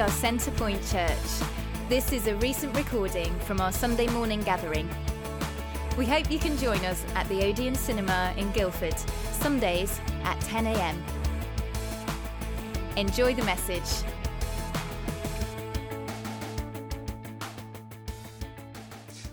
[0.00, 1.48] Are Centrepoint Church.
[1.90, 4.88] This is a recent recording from our Sunday morning gathering.
[5.98, 8.98] We hope you can join us at the Odeon Cinema in Guildford,
[9.30, 11.04] Sundays at 10 a.m.
[12.96, 14.06] Enjoy the message.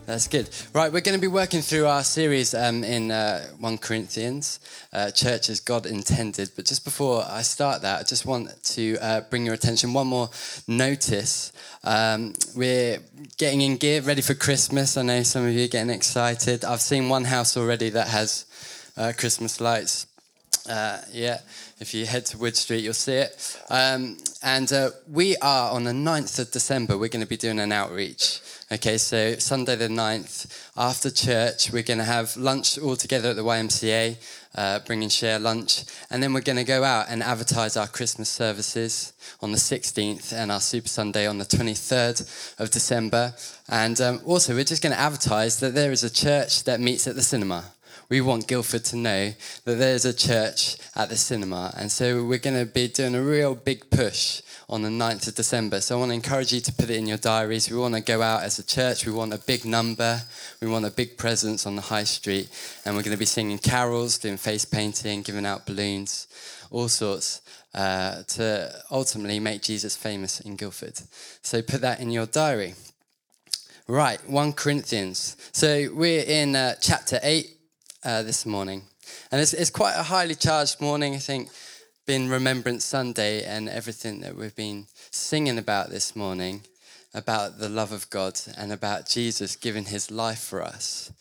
[0.08, 0.48] That's good.
[0.72, 4.58] Right, we're going to be working through our series um, in uh, 1 Corinthians,
[4.90, 6.50] uh, Church as God Intended.
[6.56, 10.06] But just before I start that, I just want to uh, bring your attention one
[10.06, 10.30] more
[10.66, 11.52] notice.
[11.84, 13.00] Um, we're
[13.36, 14.96] getting in gear, ready for Christmas.
[14.96, 16.64] I know some of you are getting excited.
[16.64, 18.46] I've seen one house already that has
[18.96, 20.07] uh, Christmas lights.
[20.68, 21.38] Uh, yeah,
[21.80, 23.58] if you head to Wood Street, you'll see it.
[23.70, 27.58] Um, and uh, we are on the 9th of December, we're going to be doing
[27.58, 28.40] an outreach.
[28.70, 33.36] Okay, so Sunday the 9th, after church, we're going to have lunch all together at
[33.36, 34.16] the YMCA,
[34.56, 35.84] uh, bring and share lunch.
[36.10, 40.34] And then we're going to go out and advertise our Christmas services on the 16th
[40.34, 43.32] and our Super Sunday on the 23rd of December.
[43.70, 47.06] And um, also, we're just going to advertise that there is a church that meets
[47.06, 47.64] at the cinema
[48.10, 51.74] we want Guildford to know that there's a church at the cinema.
[51.76, 55.34] And so we're going to be doing a real big push on the 9th of
[55.34, 55.80] December.
[55.80, 57.70] So I want to encourage you to put it in your diaries.
[57.70, 59.04] We want to go out as a church.
[59.04, 60.22] We want a big number.
[60.62, 62.48] We want a big presence on the high street.
[62.84, 66.28] And we're going to be singing carols, doing face painting, giving out balloons,
[66.70, 67.42] all sorts.
[67.74, 70.98] Uh, to ultimately make Jesus famous in Guildford.
[71.42, 72.74] So put that in your diary.
[73.86, 75.36] Right, 1 Corinthians.
[75.52, 77.57] So we're in uh, chapter 8
[78.08, 78.82] uh, this morning.
[79.30, 81.50] And it's, it's quite a highly charged morning, I think
[82.06, 86.62] been Remembrance Sunday and everything that we've been singing about this morning
[87.12, 91.12] about the love of God and about Jesus giving his life for us.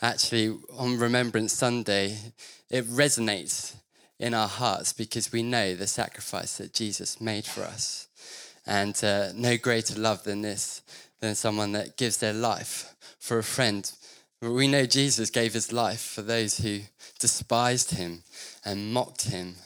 [0.00, 2.16] Actually, on Remembrance Sunday,
[2.70, 3.74] it resonates
[4.20, 8.06] in our hearts because we know the sacrifice that Jesus made for us.
[8.64, 10.82] And uh, no greater love than this,
[11.18, 13.90] than someone that gives their life for a friend.
[14.52, 16.80] We know Jesus gave his life for those who
[17.18, 18.22] despised him
[18.64, 19.56] and mocked him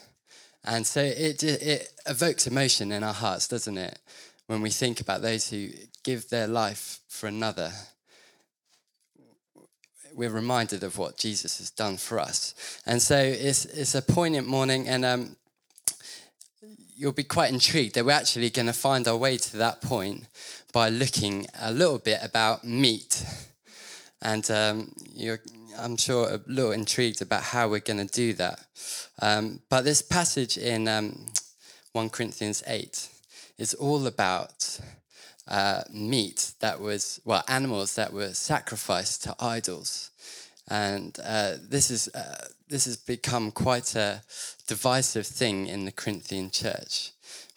[0.64, 3.98] and so it, it evokes emotion in our hearts, doesn't it?
[4.46, 5.68] When we think about those who
[6.04, 7.72] give their life for another,
[10.14, 12.80] we're reminded of what Jesus has done for us.
[12.84, 15.36] And so it's, it's a poignant morning, and um,
[16.94, 20.26] you'll be quite intrigued that we're actually going to find our way to that point
[20.72, 23.24] by looking a little bit about meat.
[24.22, 25.40] And um, you're
[25.78, 28.60] I'm sure, a little intrigued about how we're going to do that.
[29.20, 31.26] Um, but this passage in um,
[31.92, 33.08] 1 Corinthians 8
[33.58, 34.80] is all about
[35.48, 40.10] uh, meat that was, well, animals that were sacrificed to idols.
[40.68, 44.22] And uh, this, is, uh, this has become quite a
[44.66, 47.10] divisive thing in the Corinthian church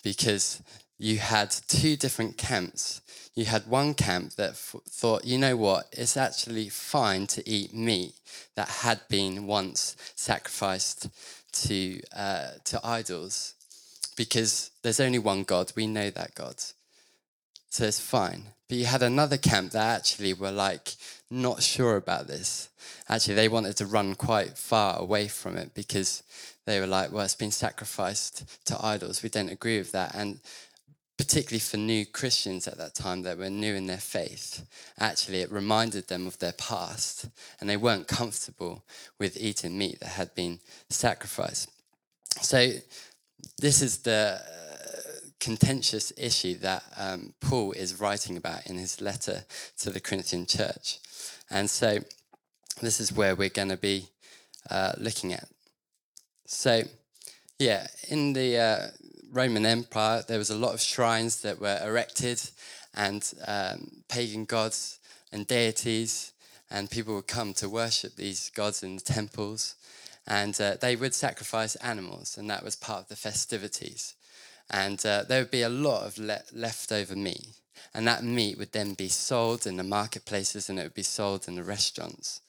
[0.03, 0.61] because
[0.97, 3.01] you had two different camps
[3.35, 7.73] you had one camp that f- thought, you know what, it's actually fine to eat
[7.73, 8.13] meat
[8.55, 11.09] that had been once sacrificed
[11.51, 13.55] to, uh, to idols
[14.15, 15.71] because there's only one God.
[15.75, 16.55] We know that God.
[17.69, 18.43] So it's fine.
[18.67, 20.95] But you had another camp that actually were like
[21.29, 22.69] not sure about this.
[23.09, 26.21] Actually, they wanted to run quite far away from it because
[26.65, 29.23] they were like, well, it's been sacrificed to idols.
[29.23, 30.13] We don't agree with that.
[30.13, 30.39] And
[31.23, 34.65] particularly for new Christians at that time that were new in their faith,
[34.99, 37.29] actually it reminded them of their past
[37.59, 38.83] and they weren't comfortable
[39.19, 41.69] with eating meat that had been sacrificed.
[42.41, 42.71] So,
[43.57, 49.45] this is the uh, contentious issue that um, Paul is writing about in his letter
[49.79, 50.99] to the Corinthian church.
[51.49, 51.99] And so,
[52.81, 54.07] this is where we're going to be
[54.69, 55.47] uh, looking at.
[56.47, 56.81] So,
[57.59, 58.87] yeah, in the uh,
[59.33, 62.39] Roman Empire, there was a lot of shrines that were erected
[62.93, 64.99] and um, pagan gods
[65.31, 66.33] and deities,
[66.69, 69.73] and people would come to worship these gods in the temples.
[70.27, 74.13] And uh, they would sacrifice animals, and that was part of the festivities.
[74.69, 77.47] And uh, there would be a lot of le- leftover meat,
[77.93, 81.47] and that meat would then be sold in the marketplaces and it would be sold
[81.47, 82.41] in the restaurants.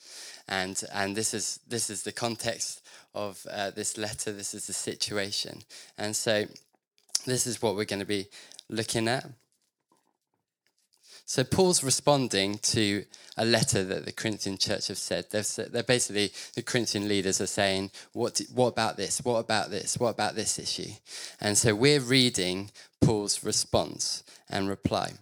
[0.49, 2.83] And, and this, is, this is the context
[3.15, 5.63] of uh, this letter, this is the situation.
[5.99, 6.47] And so
[7.25, 8.27] this is what we're going to be
[8.69, 9.27] looking at.
[11.27, 13.05] So Paul's responding to
[13.37, 15.27] a letter that the Corinthian church have said.
[15.31, 19.25] They're, basically, the Corinthian leaders are saying, what, what about this?
[19.25, 19.99] What about this?
[19.99, 20.93] What about this issue?
[21.41, 25.13] And so we're reading Paul's response and reply.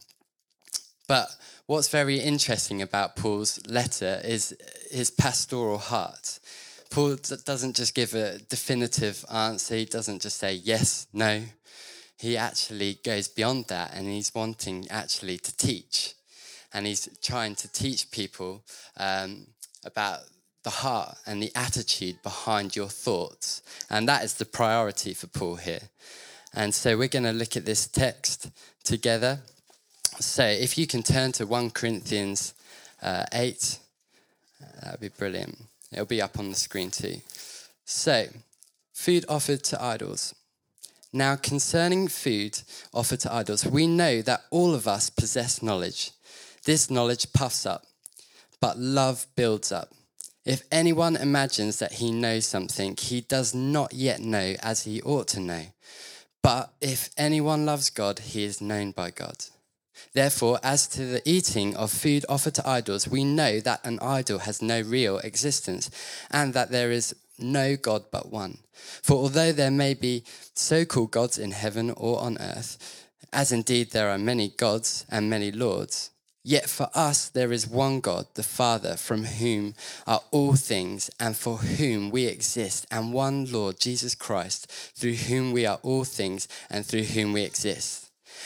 [1.07, 1.29] But
[1.67, 4.57] what's very interesting about Paul's letter is
[4.91, 6.41] his pastoral heart.
[6.91, 11.43] Paul doesn't just give a definitive answer, he doesn't just say yes, no
[12.23, 16.15] he actually goes beyond that and he's wanting actually to teach.
[16.73, 18.63] And he's trying to teach people
[18.97, 19.49] um,
[19.85, 20.21] about
[20.63, 23.61] the heart and the attitude behind your thoughts.
[23.91, 25.91] And that is the priority for Paul here.
[26.55, 28.51] And so we're going to look at this text
[28.85, 29.41] together.
[30.21, 32.55] So if you can turn to 1 Corinthians
[33.03, 33.79] uh, 8,
[34.63, 35.59] uh, that'd be brilliant.
[35.91, 37.17] It'll be up on the screen too.
[37.85, 38.29] So,
[38.93, 40.37] food offered to idols.
[41.13, 42.61] Now, concerning food
[42.95, 46.13] offered to idols, we know that all of us possess knowledge.
[46.65, 47.85] This knowledge puffs up,
[48.61, 49.93] but love builds up.
[50.45, 55.29] If anyone imagines that he knows something, he does not yet know as he ought
[55.29, 55.67] to know.
[56.43, 59.37] But if anyone loves God, he is known by God.
[60.15, 64.41] Therefore, as to the eating of food offered to idols, we know that an idol
[64.41, 65.91] has no real existence
[66.31, 68.59] and that there is no God but one.
[69.03, 70.25] For although there may be
[70.55, 75.31] so called gods in heaven or on earth, as indeed there are many gods and
[75.31, 76.11] many lords,
[76.45, 79.75] Yet for us there is one God, the Father, from whom
[80.09, 85.53] are all things and for whom we exist, and one Lord, Jesus Christ, through whom
[85.53, 88.02] we are all things and through whom we exist.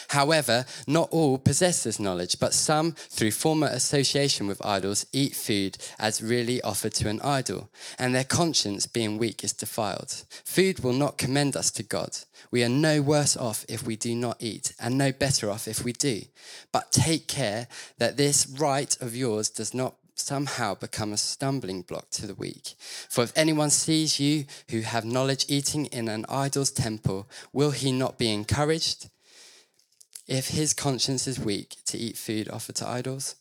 [0.09, 5.79] However, not all possess this knowledge, but some, through former association with idols, eat food
[5.99, 10.25] as really offered to an idol, and their conscience, being weak, is defiled.
[10.45, 12.19] Food will not commend us to God.
[12.51, 15.85] We are no worse off if we do not eat, and no better off if
[15.85, 16.23] we do.
[16.73, 22.11] But take care that this right of yours does not somehow become a stumbling block
[22.11, 22.75] to the weak.
[23.09, 27.93] For if anyone sees you who have knowledge eating in an idol's temple, will he
[27.93, 29.11] not be encouraged?
[30.27, 33.37] If his conscience is weak to eat food offered to idols?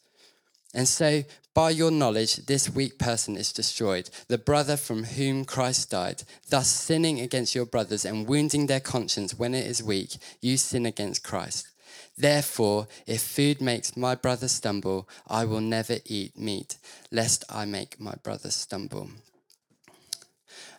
[0.74, 1.24] And so,
[1.54, 6.24] by your knowledge, this weak person is destroyed, the brother from whom Christ died.
[6.50, 10.86] Thus, sinning against your brothers and wounding their conscience when it is weak, you sin
[10.86, 11.70] against Christ.
[12.18, 16.78] Therefore, if food makes my brother stumble, I will never eat meat,
[17.10, 19.10] lest I make my brother stumble.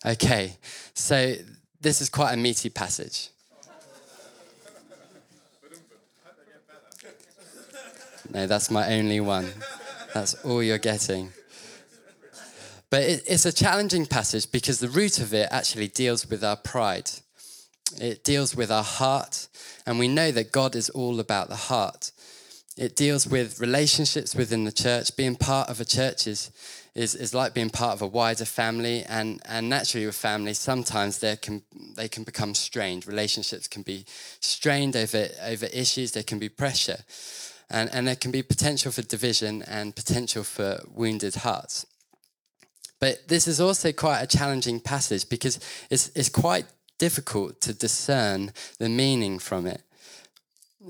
[0.04, 0.56] Okay,
[0.92, 1.34] so
[1.80, 3.30] this is quite a meaty passage.
[8.32, 9.52] No, that's my only one.
[10.14, 11.32] That's all you're getting.
[12.90, 16.56] But it, it's a challenging passage because the root of it actually deals with our
[16.56, 17.10] pride.
[18.00, 19.48] It deals with our heart,
[19.86, 22.10] and we know that God is all about the heart.
[22.76, 25.16] It deals with relationships within the church.
[25.16, 26.50] Being part of a church is,
[26.94, 31.18] is, is like being part of a wider family, and, and naturally, with families, sometimes
[31.18, 31.62] they can,
[31.96, 33.06] they can become strained.
[33.06, 34.04] Relationships can be
[34.40, 36.98] strained over, over issues, there can be pressure
[37.70, 41.86] and, and there can be potential for division and potential for wounded hearts.
[43.00, 46.66] But this is also quite a challenging passage because it's, it's quite
[46.98, 49.82] difficult to discern the meaning from it.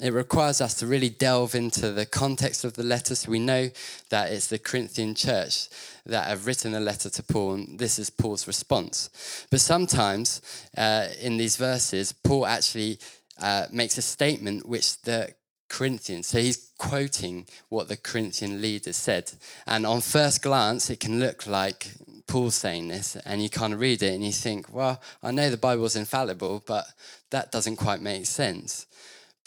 [0.01, 3.15] It requires us to really delve into the context of the letter.
[3.15, 3.71] So we know
[4.11, 5.69] that it's the Corinthian church
[6.05, 9.47] that have written a letter to Paul, and this is Paul's response.
[9.51, 10.43] But sometimes
[10.77, 12.99] uh, in these verses, Paul actually
[13.41, 15.33] uh, makes a statement which the
[15.69, 16.29] Corinthians.
[16.29, 19.33] So he's quoting what the Corinthian leaders said.
[19.67, 21.91] And on first glance, it can look like
[22.27, 25.49] Paul saying this, and you kind of read it and you think, well, I know
[25.49, 26.87] the Bible's infallible, but
[27.31, 28.87] that doesn't quite make sense.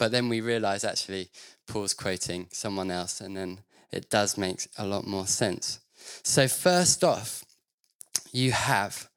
[0.00, 1.28] But then we realize actually
[1.66, 3.60] Paul's quoting someone else, and then
[3.92, 5.78] it does make a lot more sense.
[6.22, 7.44] So, first off,
[8.32, 9.08] you have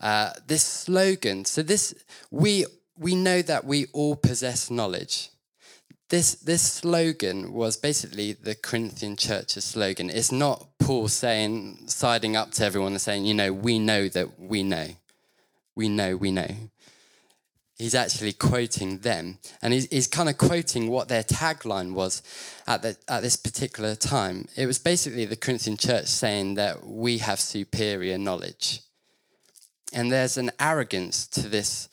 [0.00, 1.44] uh, this slogan.
[1.44, 1.94] So, this
[2.30, 2.64] we
[2.98, 5.30] we know that we all possess knowledge
[6.10, 10.10] this this slogan was basically the Corinthian church's slogan.
[10.10, 14.38] It's not Paul saying siding up to everyone and saying, you know, we know that
[14.38, 14.88] we know.
[15.76, 16.50] We know, we know.
[17.80, 19.38] He's actually quoting them.
[19.62, 22.22] And he's, he's kind of quoting what their tagline was
[22.66, 24.46] at, the, at this particular time.
[24.56, 28.80] It was basically the Corinthian church saying that we have superior knowledge.
[29.92, 31.88] And there's an arrogance to this,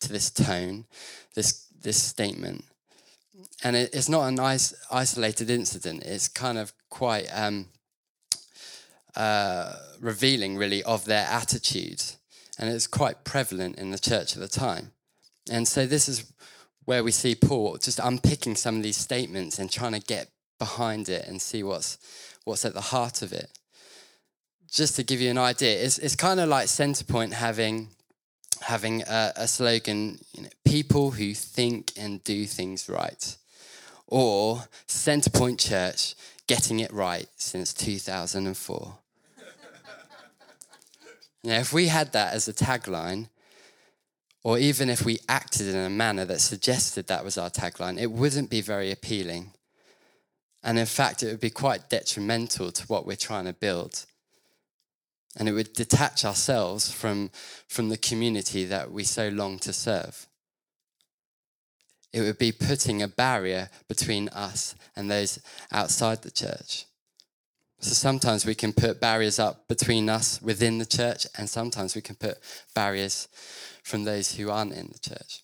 [0.00, 0.86] to this tone,
[1.34, 2.64] this, this statement
[3.62, 6.02] and it, it's not an is, isolated incident.
[6.04, 7.66] It's kind of quite um,
[9.14, 12.02] uh, revealing, really, of their attitude,
[12.58, 14.92] and it's quite prevalent in the church at the time.
[15.50, 16.32] And so this is
[16.84, 21.08] where we see Paul just unpicking some of these statements and trying to get behind
[21.08, 21.98] it and see what's
[22.44, 23.50] what's at the heart of it.
[24.70, 27.88] Just to give you an idea, it's, it's kind of like Centrepoint having
[28.62, 33.36] having a, a slogan, you know, people who think and do things right
[34.12, 36.14] or Centrepoint Church
[36.46, 38.98] getting it right since 2004.
[41.44, 43.28] now, if we had that as a tagline,
[44.44, 48.10] or even if we acted in a manner that suggested that was our tagline, it
[48.10, 49.52] wouldn't be very appealing.
[50.64, 54.04] And in fact, it would be quite detrimental to what we're trying to build.
[55.36, 57.30] And it would detach ourselves from,
[57.68, 60.26] from the community that we so long to serve.
[62.12, 65.38] It would be putting a barrier between us and those
[65.70, 66.84] outside the church.
[67.80, 72.00] So sometimes we can put barriers up between us within the church, and sometimes we
[72.00, 72.38] can put
[72.74, 73.28] barriers
[73.82, 75.42] from those who aren't in the church.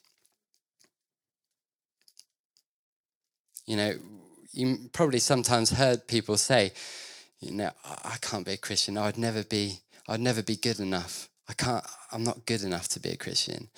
[3.66, 3.94] You know,
[4.52, 6.72] you probably sometimes heard people say,
[7.40, 8.96] you know, I can't be a Christian.
[8.96, 11.28] I'd never be, I'd never be good enough.
[11.48, 13.68] I can't, I'm not good enough to be a Christian.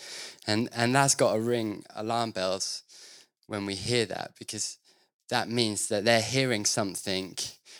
[0.46, 2.82] And, and that's got to ring alarm bells
[3.46, 4.78] when we hear that because
[5.28, 7.36] that means that they're hearing something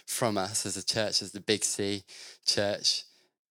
[0.06, 2.04] from us as a church, as the Big C
[2.44, 3.04] church,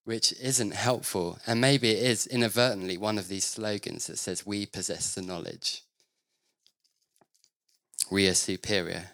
[0.09, 1.37] which isn't helpful.
[1.45, 5.83] And maybe it is inadvertently one of these slogans that says, We possess the knowledge.
[8.09, 9.11] We are superior.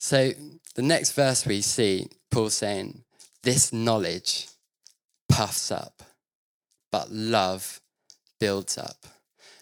[0.00, 0.32] So
[0.74, 3.04] the next verse we see Paul saying,
[3.44, 4.48] This knowledge
[5.28, 6.02] puffs up,
[6.90, 7.80] but love
[8.40, 9.06] builds up.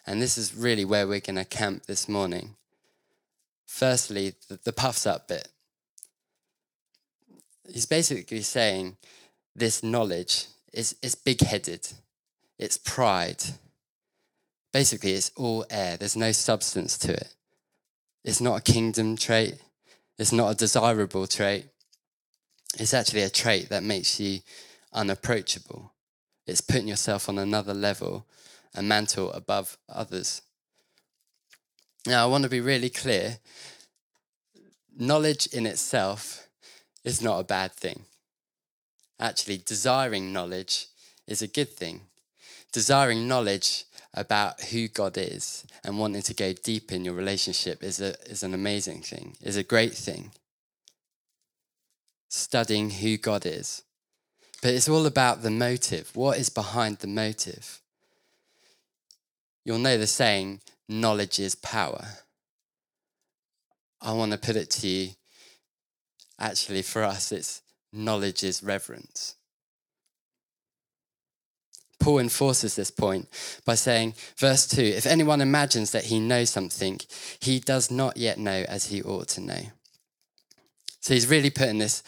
[0.06, 2.56] And this is really where we're going to camp this morning.
[3.72, 5.48] Firstly, the, the puffs up bit.
[7.72, 8.98] He's basically saying
[9.56, 11.88] this knowledge is, is big headed,
[12.58, 13.42] it's pride.
[14.74, 17.34] Basically, it's all air, there's no substance to it.
[18.24, 19.54] It's not a kingdom trait,
[20.18, 21.64] it's not a desirable trait.
[22.78, 24.40] It's actually a trait that makes you
[24.92, 25.92] unapproachable.
[26.46, 28.26] It's putting yourself on another level
[28.74, 30.42] a mantle above others.
[32.06, 33.38] Now, I want to be really clear
[34.98, 36.48] knowledge in itself
[37.04, 38.04] is not a bad thing.
[39.18, 40.86] Actually, desiring knowledge
[41.26, 42.02] is a good thing.
[42.72, 48.00] Desiring knowledge about who God is and wanting to go deep in your relationship is,
[48.00, 50.32] a, is an amazing thing, is a great thing.
[52.28, 53.82] Studying who God is.
[54.60, 56.14] But it's all about the motive.
[56.14, 57.80] What is behind the motive?
[59.64, 62.04] You'll know the saying, knowledge is power.
[64.00, 65.10] I want to put it to you,
[66.38, 67.62] actually, for us, it's
[67.92, 69.36] knowledge is reverence.
[72.00, 73.28] Paul enforces this point
[73.64, 76.98] by saying, verse 2 if anyone imagines that he knows something,
[77.38, 79.70] he does not yet know as he ought to know.
[81.00, 82.02] So he's really putting this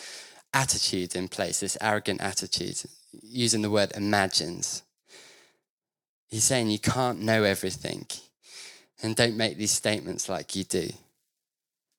[0.52, 2.83] attitude in place, this arrogant attitude,
[3.23, 4.83] using the word imagines.
[6.28, 8.07] He's saying you can't know everything.
[9.03, 10.89] And don't make these statements like you do.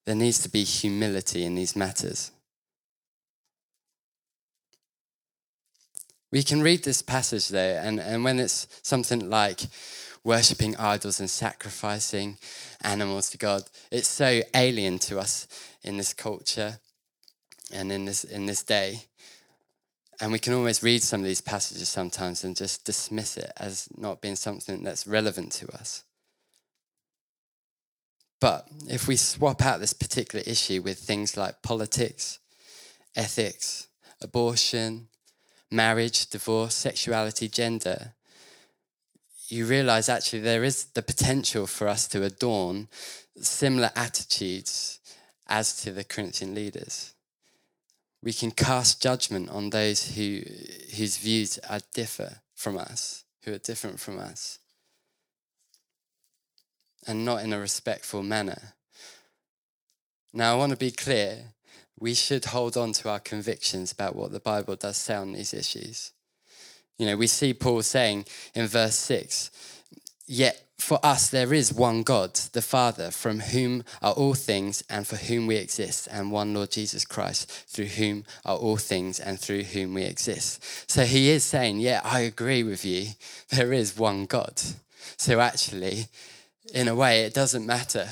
[0.06, 2.32] There needs to be humility in these matters.
[6.32, 9.62] We can read this passage though, and, and when it's something like
[10.24, 12.38] worshipping idols and sacrificing
[12.82, 15.48] animals to God, it's so alien to us
[15.84, 16.80] in this culture
[17.72, 19.06] and in this, in this day.
[20.20, 23.88] And we can almost read some of these passages sometimes and just dismiss it as
[23.98, 26.04] not being something that's relevant to us.
[28.39, 32.39] But if we swap out this particular issue with things like politics,
[33.15, 33.88] ethics,
[34.22, 35.08] abortion,
[35.72, 38.13] marriage, divorce, sexuality, gender,
[39.48, 42.88] you realize actually there is the potential for us to adorn
[43.39, 45.00] similar attitudes
[45.48, 47.13] as to the Corinthian leaders.
[48.24, 50.42] We can cast judgment on those who,
[50.98, 54.60] whose views are differ from us, who are different from us,
[57.08, 58.74] and not in a respectful manner.
[60.34, 61.54] Now, I want to be clear
[62.00, 65.54] we should hold on to our convictions about what the Bible does say on these
[65.54, 66.12] issues.
[66.98, 69.52] You know, we see Paul saying in verse 6
[70.28, 75.08] Yet for us there is one God, the Father, from whom are all things and
[75.08, 79.40] for whom we exist, and one Lord Jesus Christ, through whom are all things and
[79.40, 80.92] through whom we exist.
[80.92, 83.08] So he is saying, Yeah, I agree with you.
[83.50, 84.62] There is one God.
[85.18, 86.08] So actually,
[86.74, 88.07] in a way, it doesn't matter.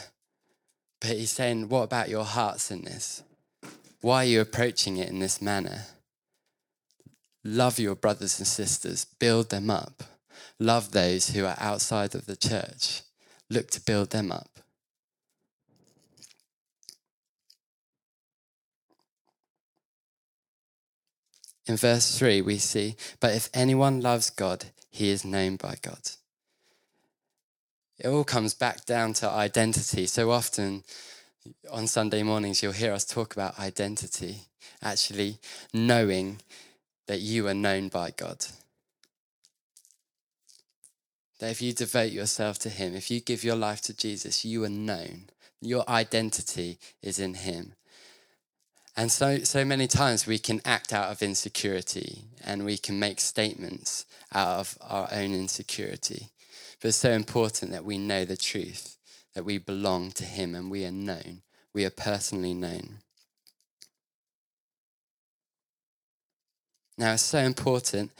[0.99, 3.23] But he's saying, What about your hearts in this?
[4.01, 5.85] Why are you approaching it in this manner?
[7.43, 10.03] Love your brothers and sisters, build them up
[10.59, 13.01] love those who are outside of the church,
[13.49, 14.49] look to build them up.
[21.65, 26.01] In verse 3, we see, But if anyone loves God, he is known by God.
[28.03, 30.07] It all comes back down to identity.
[30.07, 30.83] So often
[31.71, 34.41] on Sunday mornings, you'll hear us talk about identity,
[34.81, 35.37] actually
[35.73, 36.41] knowing
[37.07, 38.45] that you are known by God.
[41.39, 44.65] That if you devote yourself to Him, if you give your life to Jesus, you
[44.65, 45.29] are known.
[45.61, 47.73] Your identity is in Him.
[48.97, 53.21] And so, so many times we can act out of insecurity and we can make
[53.21, 56.29] statements out of our own insecurity.
[56.83, 58.97] But it's so important that we know the truth,
[59.35, 61.41] that we belong to Him and we are known.
[61.73, 62.97] We are personally known.
[66.97, 68.11] Now, it's so important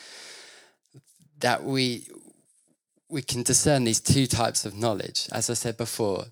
[1.41, 2.07] that we,
[3.09, 5.27] we can discern these two types of knowledge.
[5.33, 6.27] As I said before,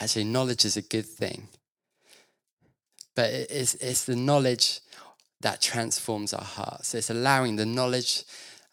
[0.00, 1.46] actually, knowledge is a good thing.
[3.14, 4.80] But it's, it's the knowledge
[5.40, 6.96] that transforms our hearts.
[6.96, 8.24] It's allowing the knowledge,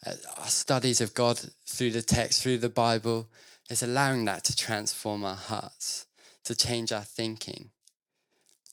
[0.06, 3.28] Uh, our studies of God through the text, through the Bible,
[3.68, 6.06] it's allowing that to transform our hearts,
[6.44, 7.70] to change our thinking.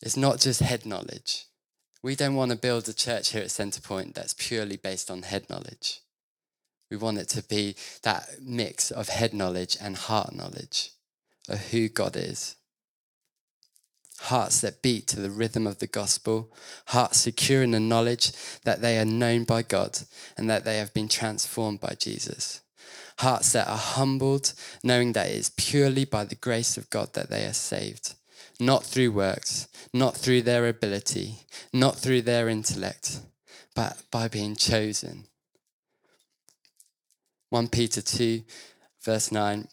[0.01, 1.45] It's not just head knowledge.
[2.03, 5.49] We don't want to build a church here at Centrepoint that's purely based on head
[5.49, 6.01] knowledge.
[6.91, 10.91] We want it to be that mix of head knowledge and heart knowledge
[11.49, 12.55] of who God is.
[14.21, 16.53] Hearts that beat to the rhythm of the gospel,
[16.87, 18.31] hearts secure in the knowledge
[18.63, 19.99] that they are known by God
[20.37, 22.61] and that they have been transformed by Jesus.
[23.19, 24.53] Hearts that are humbled,
[24.83, 28.15] knowing that it is purely by the grace of God that they are saved
[28.59, 31.39] not through works, not through their ability,
[31.73, 33.19] not through their intellect,
[33.75, 35.25] but by being chosen.
[37.49, 38.43] 1 Peter 2,
[39.03, 39.67] verse 9.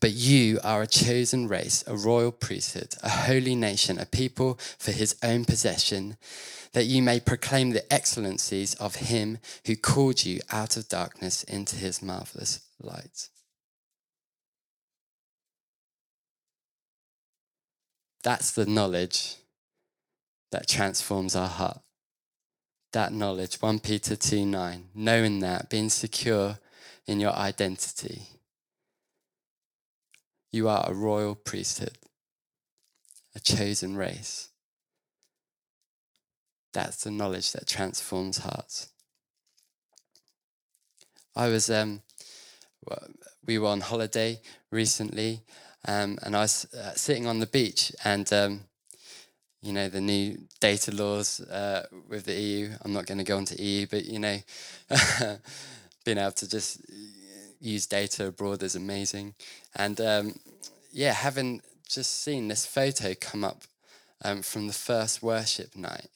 [0.00, 4.92] But you are a chosen race, a royal priesthood, a holy nation, a people for
[4.92, 6.16] his own possession,
[6.72, 11.76] that you may proclaim the excellencies of him who called you out of darkness into
[11.76, 13.28] his marvelous light.
[18.22, 19.36] That's the knowledge
[20.52, 21.80] that transforms our heart.
[22.92, 26.58] That knowledge, 1 Peter 2 9, knowing that, being secure
[27.06, 28.22] in your identity.
[30.52, 31.96] You are a royal priesthood,
[33.34, 34.48] a chosen race.
[36.72, 38.88] That's the knowledge that transforms hearts.
[41.36, 42.02] I was, um,
[43.46, 44.40] we were on holiday
[44.72, 45.42] recently,
[45.86, 48.60] um, and I was uh, sitting on the beach, and um,
[49.62, 52.70] you know the new data laws uh, with the EU.
[52.82, 54.38] I'm not going to go into EU, but you know,
[56.04, 56.80] being able to just
[57.60, 59.34] use data abroad is amazing.
[59.76, 60.34] And um,
[60.92, 63.62] yeah, having just seen this photo come up
[64.22, 66.08] um, from the first worship night,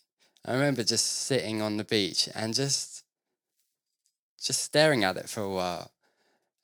[0.45, 3.03] I remember just sitting on the beach and just
[4.43, 5.91] just staring at it for a while.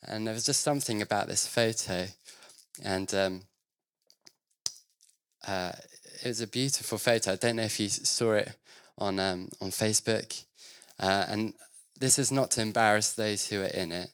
[0.07, 2.07] And there was just something about this photo
[2.83, 3.43] and um,
[5.47, 5.73] uh,
[6.23, 7.33] it was a beautiful photo.
[7.33, 8.55] I don't know if you saw it
[8.99, 10.45] on um, on Facebook.
[10.99, 11.55] Uh, and
[11.99, 14.11] this is not to embarrass those who are in it.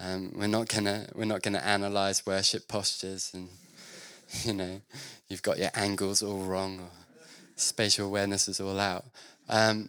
[0.00, 3.48] Um, we're not gonna we're not gonna analyze worship postures and
[4.44, 4.80] you know
[5.28, 6.90] you've got your angles all wrong or
[7.56, 9.04] spatial awareness is all out.
[9.48, 9.88] Um,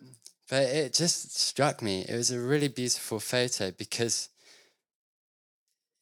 [0.49, 2.05] but it just struck me.
[2.09, 4.29] It was a really beautiful photo because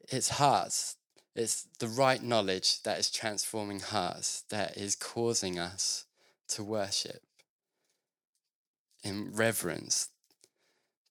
[0.09, 0.95] it's hearts
[1.37, 6.05] it's the right knowledge that is transforming hearts, that is causing us
[6.47, 7.21] to worship
[9.03, 10.09] in reverence,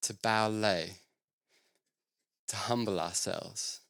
[0.03, 0.87] to bow low,
[2.49, 3.81] to humble ourselves.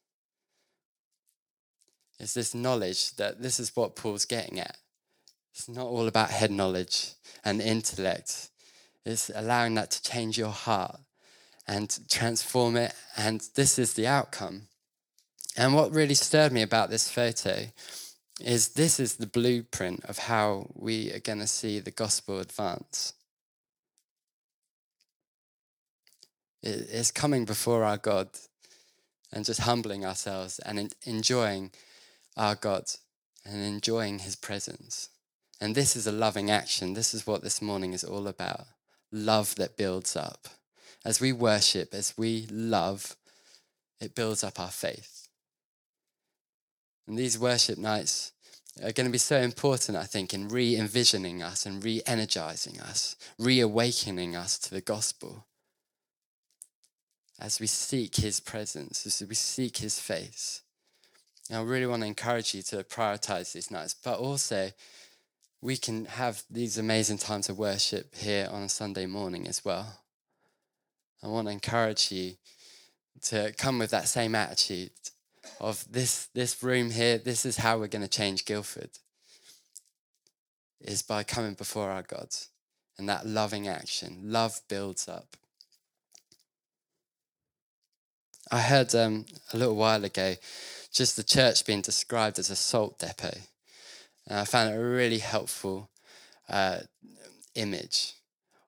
[2.19, 4.77] It's this knowledge that this is what Paul's getting at.
[5.53, 8.49] It's not all about head knowledge and intellect.
[9.05, 10.99] It's allowing that to change your heart
[11.67, 12.93] and transform it.
[13.15, 14.63] And this is the outcome.
[15.55, 17.65] And what really stirred me about this photo
[18.39, 23.13] is this is the blueprint of how we are going to see the gospel advance.
[26.61, 28.29] It's coming before our God
[29.31, 31.71] and just humbling ourselves and enjoying
[32.35, 32.85] our God
[33.45, 35.09] and enjoying his presence.
[35.59, 36.93] And this is a loving action.
[36.93, 38.67] This is what this morning is all about
[39.11, 40.47] love that builds up.
[41.05, 43.15] As we worship, as we love,
[43.99, 45.29] it builds up our faith.
[47.07, 48.33] And these worship nights
[48.83, 52.79] are going to be so important, I think, in re envisioning us and re energizing
[52.81, 55.45] us, reawakening us to the gospel.
[57.39, 60.61] As we seek his presence, as we seek his face.
[61.49, 64.71] And I really want to encourage you to prioritize these nights, but also
[65.61, 69.99] we can have these amazing times of worship here on a Sunday morning as well.
[71.23, 72.33] I want to encourage you
[73.23, 74.91] to come with that same attitude
[75.59, 78.91] of this, this room here, this is how we're going to change Guildford,
[80.79, 82.29] is by coming before our God
[82.97, 84.19] and that loving action.
[84.23, 85.37] Love builds up.
[88.49, 90.35] I heard um, a little while ago
[90.91, 93.37] just the church being described as a salt depot.
[94.25, 95.89] And I found it a really helpful
[96.49, 96.79] uh,
[97.55, 98.13] image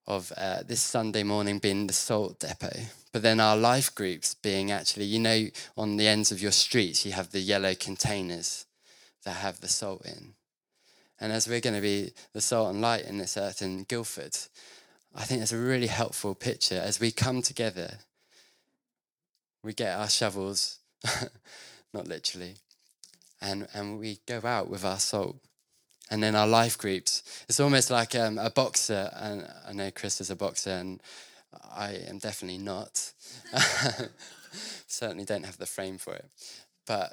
[0.06, 2.88] of uh, this Sunday morning being the salt depot.
[3.13, 7.06] But then our life groups being actually, you know, on the ends of your streets,
[7.06, 8.65] you have the yellow containers
[9.24, 10.34] that have the salt in.
[11.20, 14.38] And as we're going to be the salt and light in this earth in Guildford,
[15.15, 18.00] I think it's a really helpful picture as we come together.
[19.63, 20.80] We get our shovels,
[21.93, 22.56] not literally,
[23.41, 25.38] and, and we go out with our salt.
[26.12, 27.22] And then our life groups.
[27.48, 31.04] It's almost like um, a boxer, and I know Chris is a boxer, and
[31.72, 33.13] I am definitely not.
[34.88, 36.26] Certainly don't have the frame for it.
[36.88, 37.12] But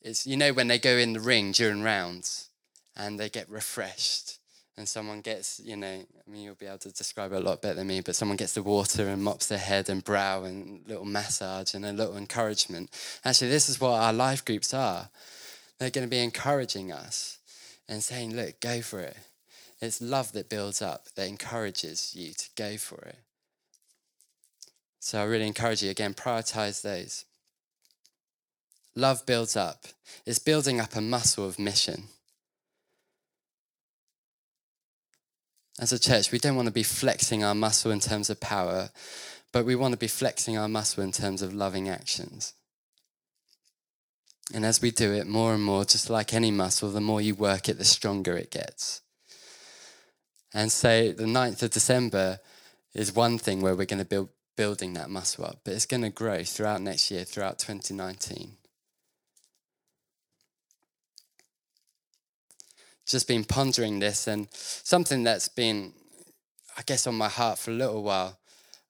[0.00, 2.48] it's, you know, when they go in the ring during rounds
[2.96, 4.37] and they get refreshed
[4.78, 7.60] and someone gets, you know, I mean, you'll be able to describe it a lot
[7.60, 10.86] better than me, but someone gets the water and mops their head and brow and
[10.86, 12.88] little massage and a little encouragement.
[13.24, 15.08] Actually, this is what our life groups are.
[15.78, 17.38] They're going to be encouraging us
[17.88, 19.16] and saying, look, go for it.
[19.80, 23.18] It's love that builds up, that encourages you to go for it.
[25.00, 27.24] So I really encourage you again, prioritize those.
[28.94, 29.86] Love builds up,
[30.24, 32.04] it's building up a muscle of mission.
[35.78, 38.90] As a church, we don't want to be flexing our muscle in terms of power,
[39.52, 42.54] but we want to be flexing our muscle in terms of loving actions.
[44.52, 47.34] And as we do it more and more, just like any muscle, the more you
[47.34, 49.02] work it, the stronger it gets.
[50.52, 52.40] And so the 9th of December
[52.94, 56.02] is one thing where we're going to build building that muscle up, but it's going
[56.02, 58.57] to grow throughout next year, throughout 2019.
[63.08, 65.92] Just been pondering this and something that's been,
[66.76, 68.38] I guess, on my heart for a little while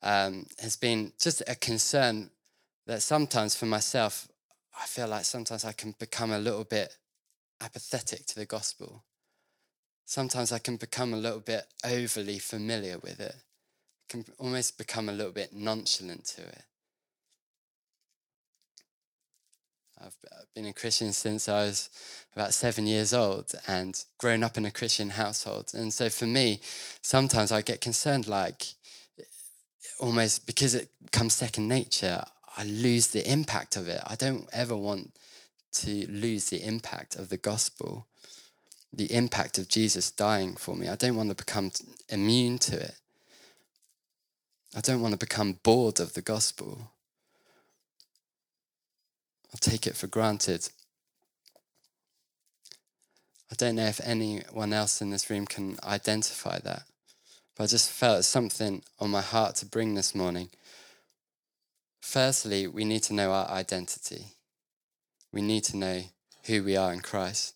[0.03, 2.31] um, has been just a concern
[2.87, 4.29] that sometimes for myself,
[4.81, 6.97] I feel like sometimes I can become a little bit
[7.61, 9.05] apathetic to the gospel.
[10.05, 13.37] Sometimes I can become a little bit overly familiar with it,
[14.09, 16.65] can almost become a little bit nonchalant to it.
[20.01, 20.17] I've
[20.55, 21.91] been a Christian since I was
[22.35, 25.71] about seven years old and grown up in a Christian household.
[25.75, 26.61] And so for me,
[27.03, 28.67] sometimes I get concerned, like
[29.99, 32.23] almost because it comes second nature,
[32.57, 34.01] I lose the impact of it.
[34.07, 35.13] I don't ever want
[35.73, 38.07] to lose the impact of the gospel,
[38.93, 40.89] the impact of Jesus dying for me.
[40.89, 41.73] I don't want to become
[42.09, 42.95] immune to it.
[44.77, 46.93] I don't want to become bored of the gospel.
[49.51, 50.69] I'll take it for granted.
[53.51, 56.83] I don't know if anyone else in this room can identify that,
[57.57, 60.51] but I just felt something on my heart to bring this morning.
[62.01, 64.27] Firstly, we need to know our identity.
[65.33, 66.03] We need to know
[66.45, 67.55] who we are in Christ.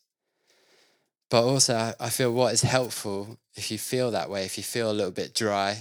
[1.29, 4.91] But also, I feel what is helpful if you feel that way, if you feel
[4.91, 5.79] a little bit dry,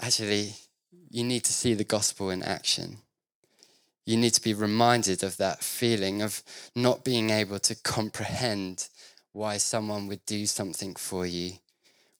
[0.00, 0.54] actually,
[1.10, 2.98] you need to see the gospel in action
[4.08, 6.42] you need to be reminded of that feeling of
[6.74, 8.88] not being able to comprehend
[9.32, 11.52] why someone would do something for you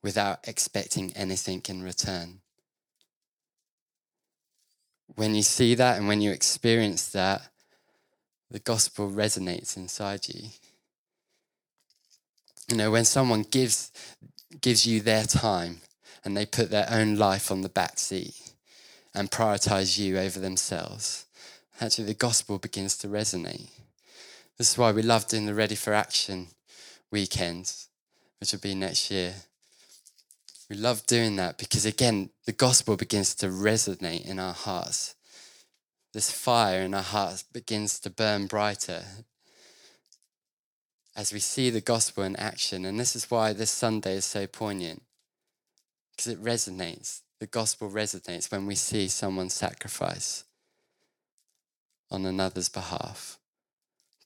[0.02, 2.40] without expecting anything in return.
[5.14, 7.48] When you see that and when you experience that,
[8.50, 10.50] the gospel resonates inside you.
[12.68, 13.90] You know, when someone gives
[14.60, 15.80] gives you their time
[16.22, 18.52] and they put their own life on the back seat
[19.14, 21.24] and prioritize you over themselves,
[21.80, 23.70] actually the gospel begins to resonate.
[24.56, 26.48] This is why we love doing the Ready for Action
[27.10, 27.72] weekend,
[28.40, 29.34] which will be next year.
[30.68, 35.14] We love doing that because, again, the gospel begins to resonate in our hearts.
[36.12, 39.04] This fire in our hearts begins to burn brighter
[41.16, 42.84] as we see the gospel in action.
[42.84, 45.02] And this is why this Sunday is so poignant
[46.10, 47.20] because it resonates.
[47.38, 50.44] The gospel resonates when we see someone sacrifice
[52.10, 53.38] on another's behalf.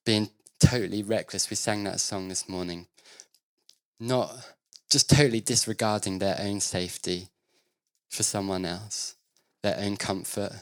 [0.05, 1.51] Being totally reckless.
[1.51, 2.87] We sang that song this morning.
[3.99, 4.33] Not
[4.91, 7.29] just totally disregarding their own safety
[8.09, 9.15] for someone else,
[9.63, 10.53] their own comfort,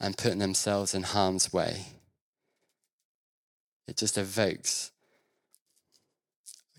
[0.00, 1.86] and putting themselves in harm's way.
[3.86, 4.90] It just evokes,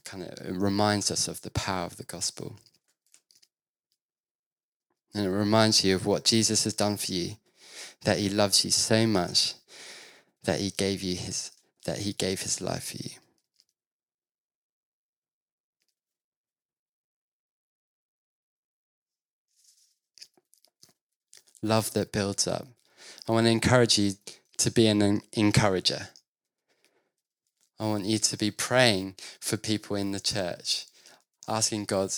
[0.03, 2.57] kind of it reminds us of the power of the gospel.
[5.13, 7.37] And it reminds you of what Jesus has done for you
[8.03, 9.53] that he loves you so much
[10.43, 11.51] that he gave you his
[11.85, 13.11] that he gave his life for you.
[21.61, 22.67] Love that builds up.
[23.27, 24.13] I want to encourage you
[24.57, 26.09] to be an encourager.
[27.79, 30.85] I want you to be praying for people in the church,
[31.47, 32.11] asking God,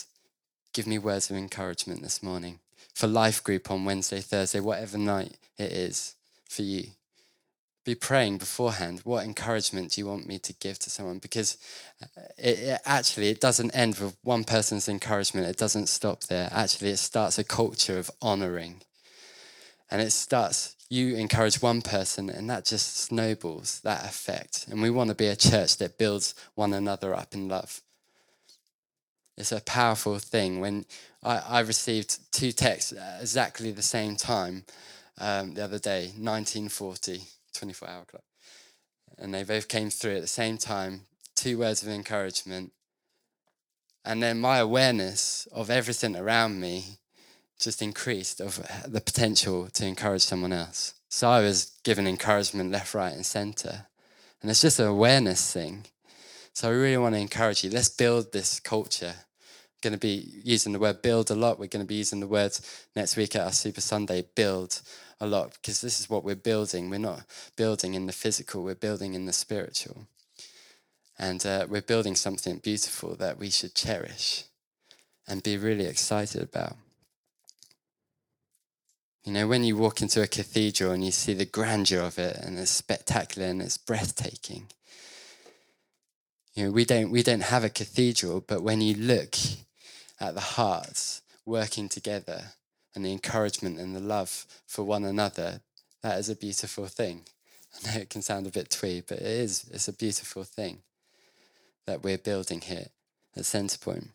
[0.72, 2.60] give me words of encouragement this morning
[2.94, 6.14] for life group on Wednesday, Thursday, whatever night it is
[6.48, 6.88] for you.
[7.84, 9.00] Be praying beforehand.
[9.04, 11.18] What encouragement do you want me to give to someone?
[11.18, 11.56] Because
[12.02, 15.46] uh, it, it actually it doesn't end with one person's encouragement.
[15.46, 16.50] It doesn't stop there.
[16.52, 18.82] Actually, it starts a culture of honoring,
[19.90, 24.66] and it starts you encourage one person and that just snowballs that effect.
[24.68, 27.80] And we want to be a church that builds one another up in love.
[29.40, 30.60] It's a powerful thing.
[30.60, 30.84] When
[31.24, 34.64] I, I received two texts at exactly the same time
[35.18, 37.22] um, the other day, 1940,
[37.54, 38.24] 24 hour clock.
[39.18, 42.72] And they both came through at the same time, two words of encouragement.
[44.04, 46.98] And then my awareness of everything around me
[47.58, 50.94] just increased of the potential to encourage someone else.
[51.08, 53.86] So I was given encouragement left, right, and center.
[54.42, 55.86] And it's just an awareness thing.
[56.52, 57.70] So I really want to encourage you.
[57.70, 59.14] Let's build this culture.
[59.82, 61.58] Going to be using the word build a lot.
[61.58, 64.82] We're going to be using the words next week at our Super Sunday build
[65.20, 66.90] a lot because this is what we're building.
[66.90, 67.24] We're not
[67.56, 70.06] building in the physical, we're building in the spiritual.
[71.18, 74.44] And uh, we're building something beautiful that we should cherish
[75.28, 76.76] and be really excited about.
[79.24, 82.36] You know, when you walk into a cathedral and you see the grandeur of it
[82.36, 84.68] and it's spectacular and it's breathtaking.
[86.54, 89.34] You know, we don't we don't have a cathedral, but when you look
[90.20, 92.52] at the hearts working together
[92.94, 95.60] and the encouragement and the love for one another,
[96.02, 97.22] that is a beautiful thing.
[97.74, 100.78] I know it can sound a bit twee, but it is it's a beautiful thing
[101.86, 102.88] that we're building here
[103.36, 104.08] at Centrepoint.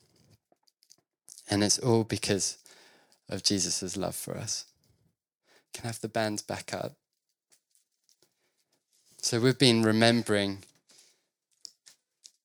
[1.49, 2.57] And it's all because
[3.29, 4.65] of Jesus' love for us.
[5.73, 6.93] Can I have the band back up?
[9.21, 10.59] So we've been remembering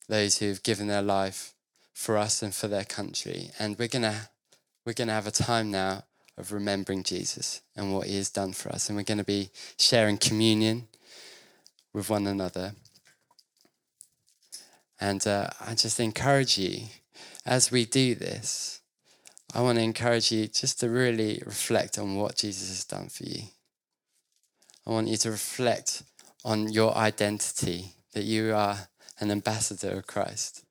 [0.09, 1.53] those who've given their life
[2.01, 3.51] for us and for their country.
[3.59, 4.31] And we're gonna
[4.85, 6.05] we're gonna have a time now
[6.39, 8.89] of remembering Jesus and what he has done for us.
[8.89, 10.89] And we're gonna be sharing communion
[11.93, 12.73] with one another.
[15.01, 16.87] And uh, I just encourage you
[17.45, 18.81] as we do this
[19.53, 23.25] I want to encourage you just to really reflect on what Jesus has done for
[23.25, 23.43] you.
[24.87, 26.05] I want you to reflect
[26.45, 30.65] on your identity, that you are an ambassador of Christ.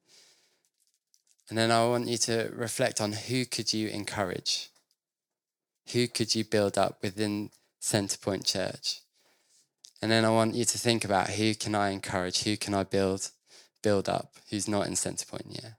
[1.50, 4.70] And then I want you to reflect on who could you encourage?
[5.94, 7.50] Who could you build up within
[7.82, 9.00] Centrepoint Church?
[10.02, 12.44] And then I want you to think about who can I encourage?
[12.44, 13.32] Who can I build
[13.82, 15.74] build up who's not in Centrepoint yet?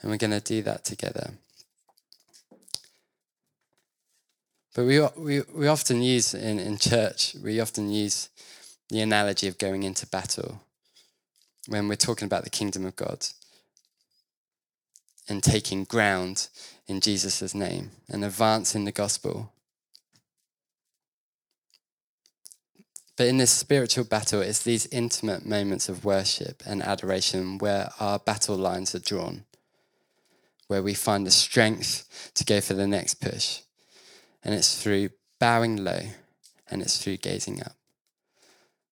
[0.00, 1.32] And we're going to do that together.
[4.74, 8.28] But we, we, we often use in, in church, we often use
[8.88, 10.62] the analogy of going into battle
[11.68, 13.26] when we're talking about the kingdom of God
[15.28, 16.48] and taking ground
[16.86, 19.52] in Jesus' name and advancing the gospel.
[23.16, 28.18] But in this spiritual battle, it's these intimate moments of worship and adoration where our
[28.18, 29.44] battle lines are drawn,
[30.66, 33.60] where we find the strength to go for the next push
[34.44, 35.10] and it's through
[35.40, 36.00] bowing low
[36.70, 37.76] and it's through gazing up.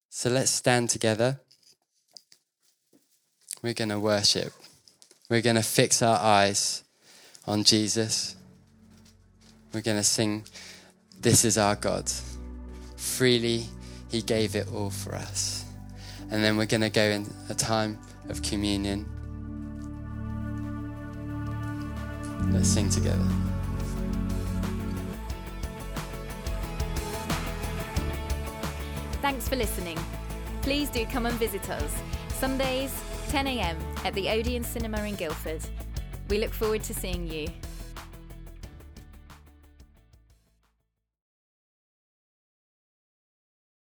[0.08, 1.40] So let's stand together.
[3.62, 4.52] We're going to worship.
[5.30, 6.84] We're going to fix our eyes
[7.46, 8.36] on Jesus.
[9.72, 10.44] We're going to sing,
[11.20, 12.10] This is our God.
[12.96, 13.66] Freely,
[14.10, 15.64] He gave it all for us.
[16.30, 19.06] And then we're going to go in a time of communion.
[22.52, 23.24] Let's sing together.
[29.22, 29.98] Thanks for listening.
[30.62, 31.96] Please do come and visit us.
[32.28, 32.92] Sundays,
[33.32, 35.62] 10am at the Odeon Cinema in Guildford.
[36.28, 37.48] We look forward to seeing you.